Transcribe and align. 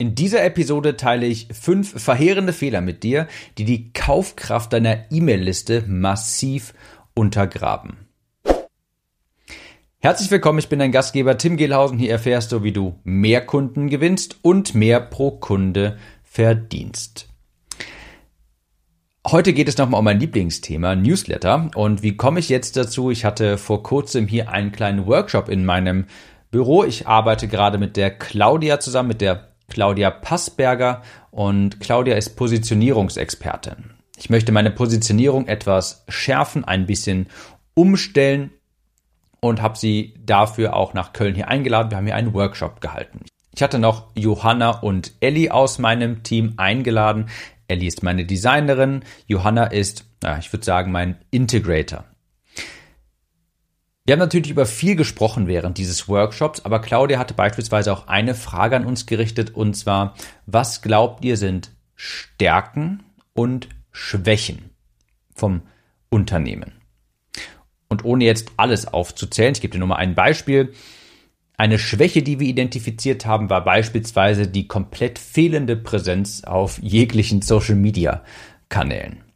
In 0.00 0.14
dieser 0.14 0.42
Episode 0.42 0.96
teile 0.96 1.26
ich 1.26 1.48
fünf 1.52 2.02
verheerende 2.02 2.54
Fehler 2.54 2.80
mit 2.80 3.02
dir, 3.02 3.28
die 3.58 3.66
die 3.66 3.92
Kaufkraft 3.92 4.72
deiner 4.72 5.12
E-Mail-Liste 5.12 5.84
massiv 5.86 6.72
untergraben. 7.12 8.08
Herzlich 9.98 10.30
willkommen, 10.30 10.58
ich 10.58 10.70
bin 10.70 10.78
dein 10.78 10.90
Gastgeber 10.90 11.36
Tim 11.36 11.58
Gehlhausen. 11.58 11.98
Hier 11.98 12.12
erfährst 12.12 12.50
du, 12.50 12.62
wie 12.62 12.72
du 12.72 12.98
mehr 13.04 13.44
Kunden 13.44 13.90
gewinnst 13.90 14.38
und 14.40 14.74
mehr 14.74 15.00
pro 15.00 15.32
Kunde 15.32 15.98
verdienst. 16.22 17.28
Heute 19.26 19.52
geht 19.52 19.68
es 19.68 19.76
nochmal 19.76 19.98
um 19.98 20.06
mein 20.06 20.18
Lieblingsthema, 20.18 20.94
Newsletter. 20.94 21.70
Und 21.74 22.02
wie 22.02 22.16
komme 22.16 22.40
ich 22.40 22.48
jetzt 22.48 22.78
dazu? 22.78 23.10
Ich 23.10 23.26
hatte 23.26 23.58
vor 23.58 23.82
kurzem 23.82 24.26
hier 24.26 24.48
einen 24.48 24.72
kleinen 24.72 25.06
Workshop 25.06 25.50
in 25.50 25.66
meinem 25.66 26.06
Büro. 26.50 26.84
Ich 26.84 27.06
arbeite 27.06 27.48
gerade 27.48 27.76
mit 27.76 27.98
der 27.98 28.10
Claudia 28.10 28.80
zusammen, 28.80 29.08
mit 29.08 29.20
der 29.20 29.49
Claudia 29.70 30.10
Passberger 30.10 31.02
und 31.30 31.80
Claudia 31.80 32.16
ist 32.16 32.36
Positionierungsexpertin. 32.36 33.94
Ich 34.18 34.28
möchte 34.28 34.52
meine 34.52 34.70
Positionierung 34.70 35.48
etwas 35.48 36.04
schärfen, 36.08 36.64
ein 36.64 36.84
bisschen 36.84 37.28
umstellen 37.74 38.50
und 39.40 39.62
habe 39.62 39.78
sie 39.78 40.14
dafür 40.24 40.76
auch 40.76 40.92
nach 40.92 41.14
Köln 41.14 41.34
hier 41.34 41.48
eingeladen. 41.48 41.90
Wir 41.90 41.96
haben 41.96 42.06
hier 42.06 42.16
einen 42.16 42.34
Workshop 42.34 42.82
gehalten. 42.82 43.20
Ich 43.54 43.62
hatte 43.62 43.78
noch 43.78 44.08
Johanna 44.14 44.70
und 44.70 45.12
Ellie 45.20 45.50
aus 45.50 45.78
meinem 45.78 46.22
Team 46.22 46.54
eingeladen. 46.58 47.30
Ellie 47.68 47.88
ist 47.88 48.02
meine 48.02 48.26
Designerin, 48.26 49.02
Johanna 49.26 49.64
ist, 49.64 50.04
ich 50.40 50.52
würde 50.52 50.64
sagen, 50.64 50.92
mein 50.92 51.16
Integrator. 51.30 52.04
Wir 54.10 54.14
haben 54.14 54.18
natürlich 54.18 54.50
über 54.50 54.66
viel 54.66 54.96
gesprochen 54.96 55.46
während 55.46 55.78
dieses 55.78 56.08
Workshops, 56.08 56.64
aber 56.64 56.80
Claudia 56.80 57.16
hatte 57.20 57.32
beispielsweise 57.32 57.92
auch 57.92 58.08
eine 58.08 58.34
Frage 58.34 58.74
an 58.74 58.84
uns 58.84 59.06
gerichtet 59.06 59.54
und 59.54 59.74
zwar, 59.74 60.16
was 60.46 60.82
glaubt 60.82 61.24
ihr 61.24 61.36
sind 61.36 61.70
Stärken 61.94 63.04
und 63.34 63.68
Schwächen 63.92 64.70
vom 65.32 65.62
Unternehmen? 66.08 66.72
Und 67.88 68.04
ohne 68.04 68.24
jetzt 68.24 68.50
alles 68.56 68.88
aufzuzählen, 68.88 69.52
ich 69.52 69.60
gebe 69.60 69.70
dir 69.70 69.78
nur 69.78 69.86
mal 69.86 69.94
ein 69.94 70.16
Beispiel. 70.16 70.72
Eine 71.56 71.78
Schwäche, 71.78 72.24
die 72.24 72.40
wir 72.40 72.48
identifiziert 72.48 73.26
haben, 73.26 73.48
war 73.48 73.62
beispielsweise 73.62 74.48
die 74.48 74.66
komplett 74.66 75.20
fehlende 75.20 75.76
Präsenz 75.76 76.42
auf 76.42 76.80
jeglichen 76.82 77.42
Social 77.42 77.76
Media 77.76 78.24
Kanälen. 78.70 79.29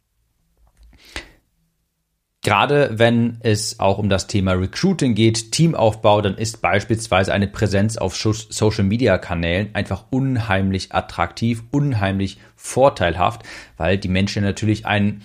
Gerade 2.45 2.91
wenn 2.99 3.39
es 3.39 3.79
auch 3.79 3.97
um 3.97 4.07
das 4.07 4.27
Thema 4.27 4.51
Recruiting 4.51 5.15
geht, 5.15 5.51
Teamaufbau, 5.51 6.21
dann 6.21 6.37
ist 6.37 6.61
beispielsweise 6.61 7.33
eine 7.33 7.47
Präsenz 7.47 7.97
auf 7.97 8.15
Social 8.15 8.83
Media 8.83 9.17
Kanälen 9.17 9.73
einfach 9.73 10.05
unheimlich 10.11 10.93
attraktiv, 10.93 11.63
unheimlich 11.71 12.37
vorteilhaft, 12.55 13.41
weil 13.77 13.97
die 13.97 14.09
Menschen 14.09 14.43
natürlich 14.43 14.85
einen 14.85 15.23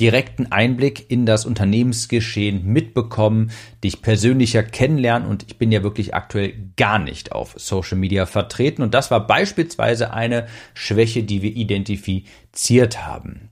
direkten 0.00 0.52
Einblick 0.52 1.10
in 1.10 1.24
das 1.24 1.46
Unternehmensgeschehen 1.46 2.66
mitbekommen, 2.66 3.52
dich 3.82 4.02
persönlicher 4.02 4.62
kennenlernen 4.62 5.26
und 5.26 5.44
ich 5.44 5.56
bin 5.56 5.72
ja 5.72 5.82
wirklich 5.82 6.14
aktuell 6.14 6.52
gar 6.76 6.98
nicht 6.98 7.32
auf 7.32 7.54
Social 7.56 7.96
Media 7.96 8.26
vertreten 8.26 8.82
und 8.82 8.92
das 8.92 9.10
war 9.10 9.26
beispielsweise 9.26 10.12
eine 10.12 10.46
Schwäche, 10.74 11.22
die 11.22 11.40
wir 11.40 11.56
identifiziert 11.56 13.06
haben. 13.06 13.48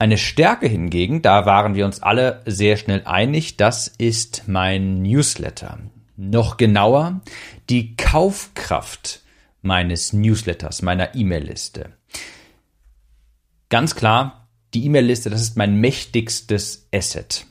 Eine 0.00 0.16
Stärke 0.16 0.68
hingegen, 0.68 1.22
da 1.22 1.44
waren 1.44 1.74
wir 1.74 1.84
uns 1.84 2.00
alle 2.00 2.42
sehr 2.46 2.76
schnell 2.76 3.02
einig, 3.04 3.56
das 3.56 3.88
ist 3.88 4.44
mein 4.46 5.02
Newsletter. 5.02 5.80
Noch 6.16 6.56
genauer, 6.56 7.20
die 7.68 7.96
Kaufkraft 7.96 9.22
meines 9.60 10.12
Newsletters, 10.12 10.82
meiner 10.82 11.16
E-Mail-Liste. 11.16 11.94
Ganz 13.70 13.96
klar, 13.96 14.48
die 14.72 14.84
E-Mail-Liste, 14.86 15.30
das 15.30 15.42
ist 15.42 15.56
mein 15.56 15.80
mächtigstes 15.80 16.86
Asset. 16.94 17.46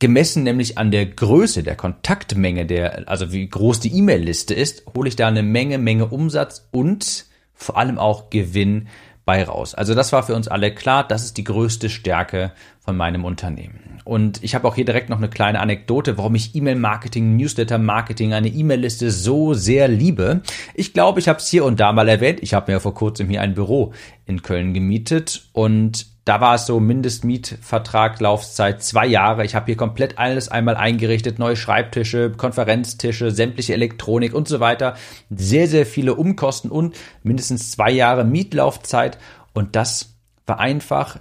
Gemessen 0.00 0.42
nämlich 0.42 0.76
an 0.76 0.90
der 0.90 1.06
Größe 1.06 1.62
der 1.62 1.76
Kontaktmenge, 1.76 2.66
der, 2.66 3.08
also 3.08 3.32
wie 3.32 3.48
groß 3.48 3.80
die 3.80 3.96
E-Mail-Liste 3.96 4.52
ist, 4.52 4.84
hole 4.94 5.08
ich 5.08 5.16
da 5.16 5.28
eine 5.28 5.42
Menge, 5.42 5.78
Menge 5.78 6.08
Umsatz 6.08 6.68
und 6.72 7.24
vor 7.54 7.78
allem 7.78 7.98
auch 7.98 8.28
Gewinn 8.28 8.88
bei 9.28 9.44
raus. 9.44 9.74
Also 9.74 9.94
das 9.94 10.10
war 10.14 10.22
für 10.22 10.34
uns 10.34 10.48
alle 10.48 10.74
klar, 10.74 11.06
das 11.06 11.22
ist 11.22 11.36
die 11.36 11.44
größte 11.44 11.90
Stärke 11.90 12.50
von 12.88 12.96
meinem 12.96 13.26
Unternehmen. 13.26 14.00
Und 14.04 14.42
ich 14.42 14.54
habe 14.54 14.66
auch 14.66 14.74
hier 14.74 14.86
direkt 14.86 15.10
noch 15.10 15.18
eine 15.18 15.28
kleine 15.28 15.60
Anekdote, 15.60 16.16
warum 16.16 16.34
ich 16.34 16.54
E-Mail-Marketing, 16.54 17.36
Newsletter-Marketing, 17.36 18.32
eine 18.32 18.48
E-Mail-Liste 18.48 19.10
so 19.10 19.52
sehr 19.52 19.88
liebe. 19.88 20.40
Ich 20.72 20.94
glaube, 20.94 21.20
ich 21.20 21.28
habe 21.28 21.38
es 21.38 21.48
hier 21.48 21.66
und 21.66 21.80
da 21.80 21.92
mal 21.92 22.08
erwähnt. 22.08 22.42
Ich 22.42 22.54
habe 22.54 22.72
mir 22.72 22.80
vor 22.80 22.94
kurzem 22.94 23.28
hier 23.28 23.42
ein 23.42 23.52
Büro 23.52 23.92
in 24.24 24.40
Köln 24.40 24.72
gemietet 24.72 25.50
und 25.52 26.06
da 26.24 26.40
war 26.40 26.54
es 26.54 26.64
so 26.64 26.80
Mindestmietvertrag, 26.80 28.18
Laufzeit 28.20 28.82
zwei 28.82 29.06
Jahre. 29.06 29.44
Ich 29.44 29.54
habe 29.54 29.66
hier 29.66 29.76
komplett 29.76 30.16
alles 30.16 30.48
einmal 30.48 30.76
eingerichtet, 30.76 31.38
neue 31.38 31.56
Schreibtische, 31.56 32.30
Konferenztische, 32.30 33.30
sämtliche 33.32 33.74
Elektronik 33.74 34.32
und 34.32 34.48
so 34.48 34.60
weiter. 34.60 34.94
Sehr, 35.28 35.68
sehr 35.68 35.84
viele 35.84 36.14
Umkosten 36.14 36.70
und 36.70 36.96
mindestens 37.22 37.70
zwei 37.70 37.90
Jahre 37.90 38.24
Mietlaufzeit. 38.24 39.18
Und 39.52 39.76
das 39.76 40.14
war 40.46 40.58
einfach 40.58 41.18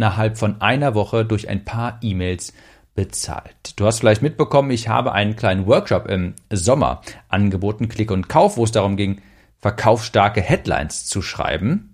innerhalb 0.00 0.38
von 0.38 0.62
einer 0.62 0.94
Woche 0.94 1.26
durch 1.26 1.50
ein 1.50 1.66
paar 1.66 1.98
E-Mails 2.00 2.54
bezahlt. 2.94 3.74
Du 3.76 3.84
hast 3.84 3.98
vielleicht 3.98 4.22
mitbekommen, 4.22 4.70
ich 4.70 4.88
habe 4.88 5.12
einen 5.12 5.36
kleinen 5.36 5.66
Workshop 5.66 6.06
im 6.06 6.36
Sommer 6.50 7.02
angeboten, 7.28 7.90
Klick 7.90 8.10
und 8.10 8.26
Kauf, 8.26 8.56
wo 8.56 8.64
es 8.64 8.72
darum 8.72 8.96
ging, 8.96 9.20
verkaufsstarke 9.58 10.40
Headlines 10.40 11.04
zu 11.04 11.20
schreiben. 11.20 11.89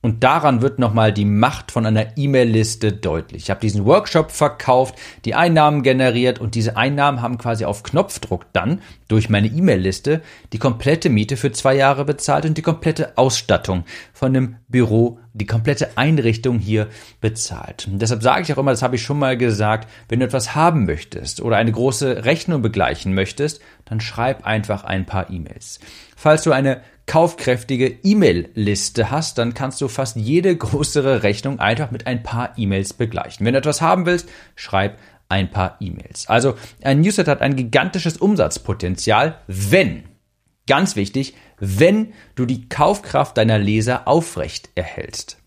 Und 0.00 0.22
daran 0.22 0.62
wird 0.62 0.78
nochmal 0.78 1.12
die 1.12 1.24
Macht 1.24 1.72
von 1.72 1.84
einer 1.84 2.16
E-Mail-Liste 2.16 2.92
deutlich. 2.92 3.42
Ich 3.44 3.50
habe 3.50 3.58
diesen 3.58 3.84
Workshop 3.84 4.30
verkauft, 4.30 4.94
die 5.24 5.34
Einnahmen 5.34 5.82
generiert 5.82 6.38
und 6.38 6.54
diese 6.54 6.76
Einnahmen 6.76 7.20
haben 7.20 7.36
quasi 7.36 7.64
auf 7.64 7.82
Knopfdruck 7.82 8.46
dann 8.52 8.80
durch 9.08 9.28
meine 9.28 9.48
E-Mail-Liste 9.48 10.22
die 10.52 10.60
komplette 10.60 11.10
Miete 11.10 11.36
für 11.36 11.50
zwei 11.50 11.74
Jahre 11.74 12.04
bezahlt 12.04 12.46
und 12.46 12.56
die 12.56 12.62
komplette 12.62 13.18
Ausstattung 13.18 13.84
von 14.12 14.28
einem 14.28 14.56
Büro, 14.68 15.18
die 15.32 15.46
komplette 15.46 15.96
Einrichtung 15.96 16.60
hier 16.60 16.86
bezahlt. 17.20 17.88
Und 17.90 18.00
deshalb 18.00 18.22
sage 18.22 18.42
ich 18.42 18.52
auch 18.52 18.58
immer, 18.58 18.70
das 18.70 18.82
habe 18.82 18.94
ich 18.94 19.02
schon 19.02 19.18
mal 19.18 19.36
gesagt, 19.36 19.88
wenn 20.08 20.20
du 20.20 20.26
etwas 20.26 20.54
haben 20.54 20.86
möchtest 20.86 21.40
oder 21.40 21.56
eine 21.56 21.72
große 21.72 22.24
Rechnung 22.24 22.62
begleichen 22.62 23.14
möchtest, 23.14 23.60
dann 23.84 24.00
schreib 24.00 24.46
einfach 24.46 24.84
ein 24.84 25.06
paar 25.06 25.28
E-Mails. 25.30 25.80
Falls 26.16 26.44
du 26.44 26.52
eine 26.52 26.82
kaufkräftige 27.08 27.88
E-Mail-Liste 28.04 29.10
hast, 29.10 29.38
dann 29.38 29.54
kannst 29.54 29.80
du 29.80 29.88
fast 29.88 30.16
jede 30.16 30.56
größere 30.56 31.24
Rechnung 31.24 31.58
einfach 31.58 31.90
mit 31.90 32.06
ein 32.06 32.22
paar 32.22 32.52
E-Mails 32.56 32.92
begleichen. 32.92 33.44
Wenn 33.44 33.54
du 33.54 33.58
etwas 33.58 33.80
haben 33.80 34.06
willst, 34.06 34.28
schreib 34.54 34.98
ein 35.28 35.50
paar 35.50 35.76
E-Mails. 35.80 36.28
Also 36.28 36.54
ein 36.82 37.00
Newsletter 37.00 37.32
hat 37.32 37.40
ein 37.40 37.56
gigantisches 37.56 38.18
Umsatzpotenzial, 38.18 39.40
wenn, 39.46 40.04
ganz 40.66 40.96
wichtig, 40.96 41.34
wenn 41.58 42.12
du 42.34 42.46
die 42.46 42.68
Kaufkraft 42.68 43.36
deiner 43.38 43.58
Leser 43.58 44.06
aufrecht 44.06 44.68
erhältst. 44.74 45.38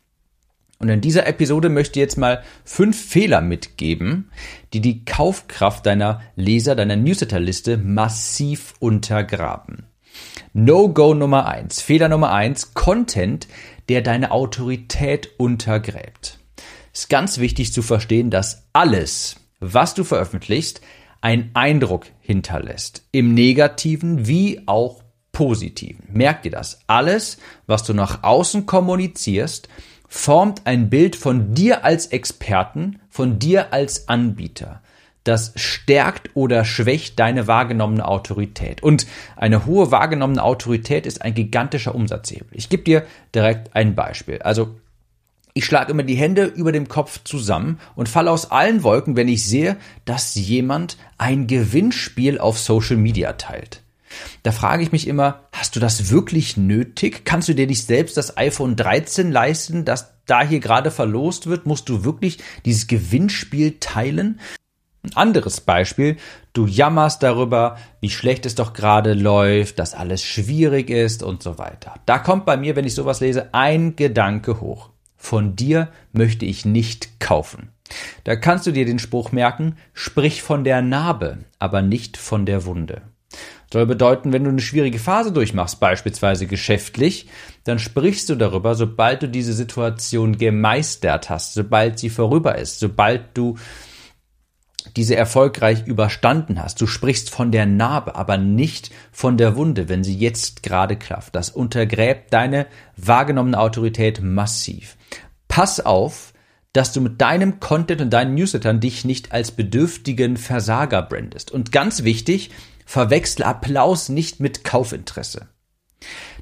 Und 0.80 0.90
in 0.90 1.00
dieser 1.00 1.28
Episode 1.28 1.70
möchte 1.70 2.00
ich 2.00 2.04
jetzt 2.04 2.18
mal 2.18 2.44
fünf 2.66 3.00
Fehler 3.00 3.42
mitgeben, 3.42 4.32
die 4.74 4.82
die 4.82 5.06
Kaufkraft 5.06 5.86
deiner 5.86 6.22
Leser, 6.36 6.76
deiner 6.76 6.96
Newsletterliste 6.96 7.78
massiv 7.78 8.74
untergraben. 8.80 9.91
No-Go 10.54 11.14
Nummer 11.14 11.48
eins, 11.48 11.82
Fehler 11.82 12.10
Nummer 12.10 12.32
eins, 12.32 12.74
Content, 12.74 13.48
der 13.88 14.02
deine 14.02 14.32
Autorität 14.32 15.30
untergräbt. 15.38 16.40
Ist 16.94 17.10
ganz 17.10 17.38
wichtig 17.38 17.72
zu 17.72 17.82
verstehen, 17.82 18.30
dass 18.30 18.68
alles, 18.74 19.38
was 19.62 19.94
du 19.94 20.04
veröffentlichst, 20.04 20.82
einen 21.22 21.52
Eindruck 21.54 22.08
hinterlässt. 22.20 23.04
Im 23.12 23.34
negativen 23.34 24.28
wie 24.28 24.62
auch 24.66 25.04
positiven. 25.32 26.04
Merk 26.12 26.42
dir 26.42 26.52
das. 26.52 26.82
Alles, 26.88 27.38
was 27.68 27.84
du 27.84 27.94
nach 27.94 28.24
außen 28.24 28.66
kommunizierst, 28.66 29.70
formt 30.10 30.68
ein 30.68 30.90
Bild 30.90 31.16
von 31.16 31.54
dir 31.54 31.86
als 31.86 32.08
Experten, 32.08 33.00
von 33.10 33.40
dir 33.40 33.72
als 33.72 34.10
Anbieter 34.10 34.82
das 35.24 35.54
stärkt 35.56 36.32
oder 36.34 36.66
schwächt 36.66 37.20
deine 37.20 37.48
wahrgenommene 37.48 38.08
Autorität. 38.08 38.82
Und 38.82 39.06
eine 39.36 39.66
hohe 39.66 39.92
wahrgenommene 39.92 40.44
Autorität 40.44 41.06
ist 41.06 41.22
ein 41.22 41.34
gigantischer 41.34 41.94
Umsatzhebel. 41.94 42.48
Ich 42.52 42.70
gebe 42.70 42.84
dir 42.84 43.06
direkt 43.34 43.76
ein 43.76 43.96
Beispiel. 43.96 44.42
Also 44.42 44.76
ich 45.54 45.66
schlage 45.66 45.92
immer 45.92 46.04
die 46.04 46.16
Hände 46.16 46.46
über 46.46 46.72
dem 46.72 46.88
Kopf 46.88 47.20
zusammen 47.24 47.80
und 47.96 48.10
falle 48.10 48.32
aus 48.32 48.52
allen 48.52 48.84
Wolken, 48.84 49.16
wenn 49.16 49.28
ich 49.28 49.46
sehe, 49.46 49.78
dass 50.06 50.36
jemand 50.36 50.98
ein 51.18 51.48
Gewinnspiel 51.48 52.40
auf 52.40 52.58
Social 52.58 52.98
Media 52.98 53.34
teilt. 53.34 53.82
Da 54.44 54.52
frage 54.52 54.84
ich 54.84 54.92
mich 54.92 55.08
immer, 55.08 55.42
hast 55.52 55.76
du 55.76 55.80
das 55.80 56.10
wirklich 56.10 56.58
nötig? 56.58 57.26
Kannst 57.26 57.48
du 57.48 57.54
dir 57.54 57.68
nicht 57.68 57.86
selbst 57.86 58.18
das 58.18 58.38
iPhone 58.38 58.76
13 58.76 59.32
leisten, 59.32 59.86
das 59.86 60.14
da 60.26 60.42
hier 60.44 60.60
gerade 60.60 60.92
verlost 60.92 61.48
wird? 61.48 61.66
Musst 61.66 61.90
du 61.90 62.04
wirklich 62.04 62.40
dieses 62.66 62.88
Gewinnspiel 62.88 63.78
teilen? 63.80 64.40
Ein 65.04 65.16
anderes 65.16 65.62
Beispiel, 65.62 66.18
du 66.54 66.68
jammerst 66.68 67.24
darüber, 67.24 67.78
wie 68.02 68.12
schlecht 68.12 68.46
es 68.46 68.54
doch 68.54 68.74
gerade 68.74 69.14
läuft, 69.14 69.80
dass 69.80 69.96
alles 69.96 70.24
schwierig 70.24 70.92
ist 70.92 71.24
und 71.24 71.42
so 71.42 71.58
weiter. 71.58 71.96
Da 72.06 72.20
kommt 72.20 72.46
bei 72.46 72.56
mir, 72.56 72.76
wenn 72.76 72.86
ich 72.86 72.94
sowas 72.94 73.20
lese, 73.20 73.54
ein 73.54 73.96
Gedanke 73.96 74.62
hoch. 74.62 74.90
Von 75.18 75.56
dir 75.56 75.88
möchte 76.14 76.46
ich 76.46 76.66
nicht 76.66 77.20
kaufen. 77.20 77.70
Da 78.24 78.36
kannst 78.36 78.68
du 78.68 78.72
dir 78.72 78.86
den 78.86 79.00
Spruch 79.00 79.32
merken, 79.32 79.76
sprich 79.94 80.44
von 80.44 80.64
der 80.64 80.82
Narbe, 80.82 81.40
aber 81.58 81.82
nicht 81.82 82.18
von 82.18 82.46
der 82.46 82.66
Wunde. 82.66 83.02
Soll 83.72 83.86
bedeuten, 83.86 84.34
wenn 84.34 84.44
du 84.44 84.50
eine 84.50 84.62
schwierige 84.62 85.00
Phase 85.00 85.32
durchmachst, 85.32 85.80
beispielsweise 85.80 86.46
geschäftlich, 86.46 87.28
dann 87.64 87.80
sprichst 87.80 88.30
du 88.30 88.36
darüber, 88.36 88.76
sobald 88.76 89.24
du 89.24 89.30
diese 89.30 89.54
Situation 89.54 90.38
gemeistert 90.38 91.30
hast, 91.30 91.54
sobald 91.54 91.98
sie 91.98 92.10
vorüber 92.10 92.58
ist, 92.58 92.80
sobald 92.80 93.30
du 93.34 93.56
diese 94.96 95.16
erfolgreich 95.16 95.86
überstanden 95.86 96.62
hast. 96.62 96.82
Du 96.82 96.88
sprichst 96.88 97.30
von 97.30 97.52
der 97.52 97.66
Narbe, 97.66 98.16
aber 98.16 98.38
nicht 98.38 98.92
von 99.12 99.38
der 99.38 99.56
Wunde, 99.56 99.90
wenn 99.90 100.04
sie 100.04 100.18
jetzt 100.18 100.64
gerade 100.64 100.96
klafft. 100.96 101.36
Das 101.36 101.50
untergräbt 101.50 102.34
deine 102.34 102.68
wahrgenommene 102.98 103.60
Autorität 103.60 104.22
massiv. 104.22 104.98
Pass 105.48 105.80
auf, 105.80 106.34
dass 106.74 106.94
du 106.94 107.02
mit 107.02 107.20
deinem 107.20 107.60
Content 107.60 108.02
und 108.02 108.12
deinen 108.12 108.36
Newslettern 108.36 108.80
dich 108.80 109.04
nicht 109.04 109.32
als 109.32 109.52
bedürftigen 109.52 110.38
Versager 110.38 111.02
brandest. 111.02 111.52
Und 111.52 111.72
ganz 111.72 112.04
wichtig, 112.04 112.52
verwechsle 112.86 113.46
Applaus 113.46 114.10
nicht 114.10 114.40
mit 114.40 114.64
Kaufinteresse. 114.64 115.48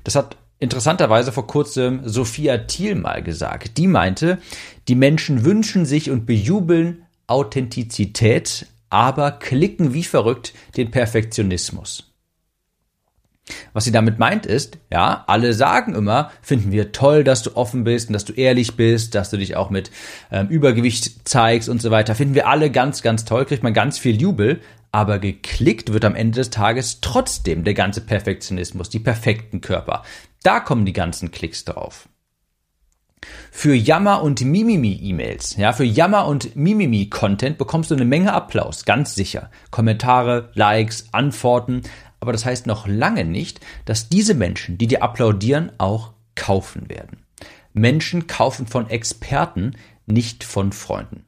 Das 0.03 0.15
hat 0.15 0.37
interessanterweise 0.59 1.31
vor 1.31 1.47
kurzem 1.47 2.01
Sophia 2.07 2.57
Thiel 2.59 2.95
mal 2.95 3.23
gesagt. 3.23 3.77
Die 3.77 3.87
meinte, 3.87 4.39
die 4.87 4.95
Menschen 4.95 5.43
wünschen 5.43 5.85
sich 5.85 6.11
und 6.11 6.25
bejubeln 6.25 7.05
Authentizität, 7.29 8.67
aber 8.89 9.31
klicken 9.31 9.93
wie 9.93 10.03
verrückt 10.03 10.53
den 10.77 10.91
Perfektionismus. 10.91 12.09
Was 13.73 13.85
sie 13.85 13.91
damit 13.91 14.19
meint 14.19 14.45
ist, 14.45 14.77
ja, 14.91 15.23
alle 15.27 15.53
sagen 15.53 15.95
immer, 15.95 16.31
finden 16.41 16.71
wir 16.71 16.91
toll, 16.91 17.23
dass 17.23 17.41
du 17.43 17.55
offen 17.55 17.83
bist 17.83 18.09
und 18.09 18.13
dass 18.13 18.25
du 18.25 18.33
ehrlich 18.33 18.75
bist, 18.75 19.15
dass 19.15 19.29
du 19.29 19.37
dich 19.37 19.55
auch 19.55 19.69
mit 19.69 19.91
ähm, 20.31 20.47
Übergewicht 20.47 21.27
zeigst 21.27 21.69
und 21.69 21.81
so 21.81 21.91
weiter. 21.91 22.15
Finden 22.15 22.35
wir 22.35 22.47
alle 22.47 22.69
ganz, 22.69 23.01
ganz 23.01 23.25
toll, 23.25 23.45
kriegt 23.45 23.63
man 23.63 23.73
ganz 23.73 23.97
viel 23.97 24.21
Jubel, 24.21 24.61
aber 24.91 25.19
geklickt 25.19 25.93
wird 25.93 26.05
am 26.05 26.15
Ende 26.15 26.37
des 26.37 26.49
Tages 26.49 27.01
trotzdem 27.01 27.63
der 27.63 27.73
ganze 27.73 28.01
Perfektionismus, 28.01 28.89
die 28.89 28.99
perfekten 28.99 29.61
Körper. 29.61 30.03
Da 30.43 30.59
kommen 30.59 30.85
die 30.85 30.93
ganzen 30.93 31.31
Klicks 31.31 31.65
drauf. 31.65 32.07
Für 33.51 33.75
Jammer 33.75 34.21
und 34.23 34.41
Mimimi-E-Mails, 34.41 35.57
ja, 35.57 35.73
für 35.73 35.83
Jammer 35.83 36.25
und 36.27 36.55
Mimimi-Content 36.55 37.57
bekommst 37.57 37.91
du 37.91 37.95
eine 37.95 38.05
Menge 38.05 38.33
Applaus, 38.33 38.85
ganz 38.85 39.15
sicher. 39.15 39.49
Kommentare, 39.71 40.49
Likes, 40.53 41.07
Antworten, 41.11 41.81
aber 42.19 42.31
das 42.31 42.45
heißt 42.45 42.67
noch 42.67 42.87
lange 42.87 43.25
nicht, 43.25 43.59
dass 43.85 44.09
diese 44.09 44.33
Menschen, 44.33 44.77
die 44.77 44.87
dir 44.87 45.03
applaudieren, 45.03 45.71
auch 45.77 46.13
kaufen 46.35 46.89
werden. 46.89 47.25
Menschen 47.73 48.27
kaufen 48.27 48.67
von 48.67 48.89
Experten, 48.89 49.75
nicht 50.05 50.43
von 50.43 50.71
Freunden. 50.71 51.25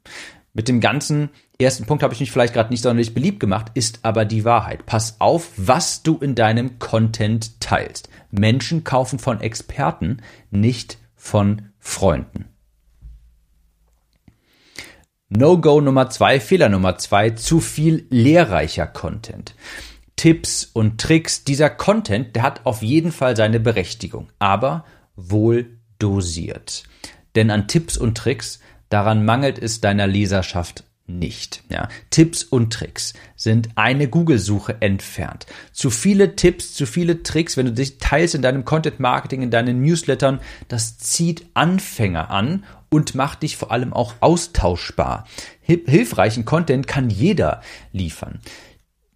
Mit 0.53 0.67
dem 0.67 0.81
ganzen 0.81 1.29
ersten 1.59 1.85
Punkt 1.85 2.03
habe 2.03 2.13
ich 2.13 2.19
mich 2.19 2.31
vielleicht 2.31 2.53
gerade 2.53 2.71
nicht 2.71 2.81
sonderlich 2.81 3.13
beliebt 3.13 3.39
gemacht, 3.39 3.71
ist 3.73 3.99
aber 4.03 4.25
die 4.25 4.43
Wahrheit. 4.43 4.85
Pass 4.85 5.15
auf, 5.19 5.51
was 5.55 6.03
du 6.03 6.17
in 6.17 6.35
deinem 6.35 6.79
Content 6.79 7.61
teilst. 7.61 8.09
Menschen 8.31 8.83
kaufen 8.83 9.19
von 9.19 9.39
Experten, 9.39 10.21
nicht 10.49 10.97
von 11.15 11.70
Freunden. 11.81 12.47
No-Go 15.27 15.81
Nummer 15.81 16.09
zwei, 16.09 16.39
Fehler 16.39 16.69
Nummer 16.69 16.97
zwei, 16.97 17.31
zu 17.31 17.59
viel 17.59 18.05
lehrreicher 18.09 18.87
Content. 18.87 19.55
Tipps 20.15 20.69
und 20.71 21.01
Tricks. 21.01 21.43
Dieser 21.43 21.69
Content, 21.69 22.35
der 22.35 22.43
hat 22.43 22.65
auf 22.65 22.83
jeden 22.83 23.11
Fall 23.11 23.35
seine 23.35 23.59
Berechtigung, 23.59 24.29
aber 24.39 24.85
wohl 25.15 25.77
dosiert. 25.99 26.83
Denn 27.35 27.49
an 27.49 27.67
Tipps 27.67 27.97
und 27.97 28.15
Tricks, 28.17 28.59
daran 28.89 29.25
mangelt 29.25 29.57
es 29.57 29.81
deiner 29.81 30.05
Leserschaft 30.05 30.83
nicht. 31.19 31.63
Ja. 31.69 31.89
Tipps 32.09 32.43
und 32.43 32.73
Tricks 32.73 33.13
sind 33.35 33.69
eine 33.75 34.07
Google-Suche 34.07 34.77
entfernt. 34.81 35.45
Zu 35.71 35.89
viele 35.89 36.35
Tipps, 36.35 36.73
zu 36.73 36.85
viele 36.85 37.23
Tricks, 37.23 37.57
wenn 37.57 37.65
du 37.65 37.73
dich 37.73 37.97
teilst 37.97 38.35
in 38.35 38.41
deinem 38.41 38.65
Content-Marketing, 38.65 39.41
in 39.41 39.51
deinen 39.51 39.81
Newslettern, 39.81 40.39
das 40.67 40.97
zieht 40.97 41.45
Anfänger 41.53 42.29
an 42.29 42.63
und 42.89 43.15
macht 43.15 43.43
dich 43.43 43.57
vor 43.57 43.71
allem 43.71 43.93
auch 43.93 44.15
austauschbar. 44.19 45.25
Hilfreichen 45.61 46.43
Content 46.43 46.87
kann 46.87 47.09
jeder 47.09 47.61
liefern. 47.93 48.39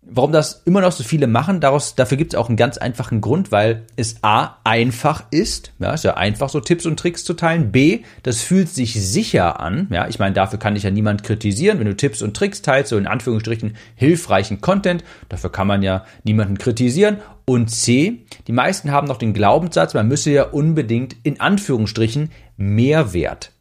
Warum 0.07 0.31
das 0.31 0.61
immer 0.65 0.81
noch 0.81 0.91
so 0.91 1.03
viele 1.03 1.25
machen, 1.25 1.59
daraus, 1.59 1.95
dafür 1.95 2.17
gibt 2.17 2.33
es 2.33 2.39
auch 2.39 2.47
einen 2.47 2.57
ganz 2.57 2.77
einfachen 2.77 3.21
Grund, 3.21 3.51
weil 3.51 3.87
es 3.95 4.17
A 4.21 4.57
einfach 4.63 5.23
ist, 5.31 5.71
ja, 5.79 5.93
ist 5.93 6.03
ja 6.03 6.15
einfach 6.15 6.49
so 6.49 6.59
Tipps 6.59 6.85
und 6.85 6.99
Tricks 6.99 7.23
zu 7.23 7.33
teilen. 7.33 7.71
B, 7.71 8.01
das 8.21 8.41
fühlt 8.41 8.69
sich 8.69 8.93
sicher 8.93 9.59
an. 9.59 9.87
Ja, 9.89 10.07
ich 10.07 10.19
meine, 10.19 10.35
dafür 10.35 10.59
kann 10.59 10.75
dich 10.75 10.83
ja 10.83 10.91
niemand 10.91 11.23
kritisieren, 11.23 11.79
wenn 11.79 11.87
du 11.87 11.97
Tipps 11.97 12.21
und 12.21 12.37
Tricks 12.37 12.61
teilst, 12.61 12.91
so 12.91 12.97
in 12.97 13.07
Anführungsstrichen 13.07 13.75
hilfreichen 13.95 14.61
Content, 14.61 15.03
dafür 15.27 15.51
kann 15.51 15.67
man 15.67 15.81
ja 15.81 16.05
niemanden 16.23 16.59
kritisieren. 16.59 17.17
Und 17.45 17.69
C, 17.69 18.25
die 18.47 18.51
meisten 18.51 18.91
haben 18.91 19.07
noch 19.07 19.17
den 19.17 19.33
Glaubenssatz, 19.33 19.95
man 19.95 20.07
müsse 20.07 20.31
ja 20.31 20.43
unbedingt 20.43 21.15
in 21.23 21.39
Anführungsstrichen 21.39 22.31
Mehrwert 22.57 23.51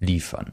liefern. 0.00 0.52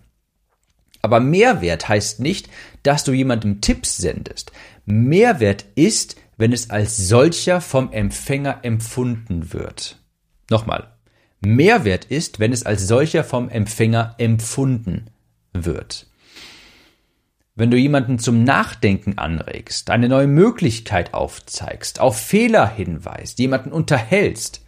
Aber 1.02 1.20
Mehrwert 1.20 1.90
heißt 1.90 2.20
nicht, 2.20 2.50
dass 2.84 3.04
du 3.04 3.12
jemandem 3.12 3.62
Tipps 3.62 3.98
sendest. 3.98 4.52
Mehrwert 4.86 5.66
ist, 5.76 6.16
wenn 6.38 6.54
es 6.54 6.70
als 6.70 6.98
solcher 6.98 7.62
vom 7.62 7.92
Empfänger 7.92 8.60
empfunden 8.64 9.54
wird. 9.54 10.00
Nochmal. 10.50 10.92
Mehrwert 11.40 12.06
ist, 12.06 12.40
wenn 12.40 12.54
es 12.54 12.66
als 12.66 12.88
solcher 12.88 13.24
vom 13.24 13.50
Empfänger 13.50 14.16
empfunden 14.18 15.10
wird. 15.54 16.08
Wenn 17.56 17.72
du 17.72 17.78
jemanden 17.78 18.20
zum 18.20 18.44
Nachdenken 18.44 19.18
anregst, 19.18 19.90
eine 19.90 20.08
neue 20.08 20.28
Möglichkeit 20.28 21.14
aufzeigst, 21.14 22.00
auf 22.00 22.18
Fehler 22.20 22.68
hinweist, 22.68 23.40
jemanden 23.40 23.72
unterhältst, 23.72 24.66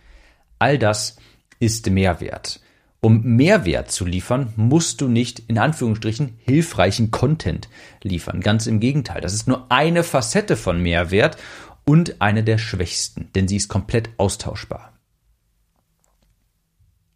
all 0.59 0.77
das 0.77 1.17
ist 1.59 1.89
Mehrwert. 1.89 2.59
Um 3.03 3.21
Mehrwert 3.21 3.91
zu 3.91 4.05
liefern, 4.05 4.53
musst 4.55 5.01
du 5.01 5.09
nicht 5.09 5.43
in 5.49 5.57
Anführungsstrichen 5.57 6.37
hilfreichen 6.45 7.11
Content 7.11 7.67
liefern. 8.01 8.39
Ganz 8.39 8.65
im 8.65 8.79
Gegenteil. 8.79 9.19
Das 9.19 9.33
ist 9.33 9.45
nur 9.45 9.69
eine 9.69 10.05
Facette 10.05 10.55
von 10.55 10.81
Mehrwert 10.81 11.35
und 11.83 12.21
eine 12.21 12.45
der 12.45 12.57
schwächsten, 12.57 13.27
denn 13.35 13.49
sie 13.49 13.57
ist 13.57 13.67
komplett 13.67 14.11
austauschbar. 14.15 14.93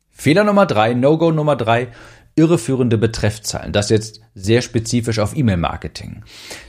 Fehler 0.09 0.43
Nummer 0.43 0.65
drei, 0.65 0.93
No-Go 0.93 1.31
Nummer 1.31 1.55
drei, 1.55 1.87
irreführende 2.35 2.97
Betreffzahlen. 2.97 3.71
Das 3.71 3.89
jetzt 3.89 4.19
sehr 4.35 4.61
spezifisch 4.61 5.19
auf 5.19 5.37
E-Mail-Marketing. 5.37 6.23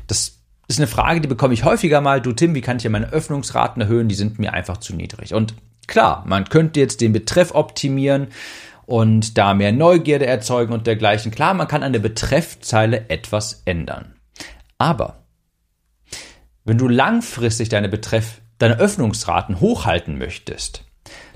Das 0.06 0.38
ist 0.68 0.78
eine 0.78 0.86
Frage, 0.86 1.20
die 1.20 1.28
bekomme 1.28 1.54
ich 1.54 1.64
häufiger 1.64 2.00
mal. 2.00 2.20
Du 2.20 2.30
Tim, 2.30 2.54
wie 2.54 2.60
kann 2.60 2.76
ich 2.76 2.84
ja 2.84 2.90
meine 2.90 3.12
Öffnungsraten 3.12 3.82
erhöhen? 3.82 4.06
Die 4.06 4.14
sind 4.14 4.38
mir 4.38 4.52
einfach 4.52 4.76
zu 4.76 4.94
niedrig. 4.94 5.34
Und 5.34 5.54
klar, 5.88 6.22
man 6.28 6.44
könnte 6.48 6.78
jetzt 6.78 7.00
den 7.00 7.12
Betreff 7.12 7.52
optimieren 7.52 8.28
und 8.88 9.36
da 9.36 9.52
mehr 9.52 9.70
Neugierde 9.70 10.26
erzeugen 10.26 10.72
und 10.72 10.86
dergleichen. 10.86 11.30
Klar, 11.30 11.52
man 11.52 11.68
kann 11.68 11.82
an 11.82 11.92
der 11.92 12.00
Betreffzeile 12.00 13.10
etwas 13.10 13.60
ändern. 13.66 14.14
Aber 14.78 15.24
wenn 16.64 16.78
du 16.78 16.88
langfristig 16.88 17.68
deine 17.68 17.90
Betreff, 17.90 18.40
deine 18.56 18.78
Öffnungsraten 18.78 19.60
hochhalten 19.60 20.16
möchtest, 20.16 20.84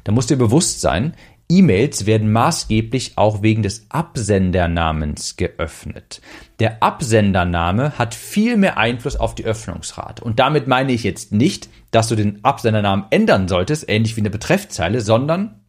dann 0.04 0.14
musst 0.14 0.30
dir 0.30 0.38
bewusst 0.38 0.80
sein, 0.80 1.14
E-Mails 1.50 2.06
werden 2.06 2.32
maßgeblich 2.32 3.18
auch 3.18 3.42
wegen 3.42 3.62
des 3.62 3.84
Absendernamens 3.90 5.36
geöffnet. 5.36 6.22
Der 6.58 6.82
Absendername 6.82 7.98
hat 7.98 8.14
viel 8.14 8.56
mehr 8.56 8.78
Einfluss 8.78 9.16
auf 9.16 9.34
die 9.34 9.44
Öffnungsrate. 9.44 10.24
Und 10.24 10.38
damit 10.38 10.68
meine 10.68 10.92
ich 10.92 11.02
jetzt 11.02 11.32
nicht, 11.32 11.68
dass 11.90 12.08
du 12.08 12.14
den 12.14 12.42
Absendernamen 12.46 13.04
ändern 13.10 13.46
solltest, 13.46 13.90
ähnlich 13.90 14.16
wie 14.16 14.22
eine 14.22 14.30
Betreffzeile, 14.30 15.02
sondern 15.02 15.60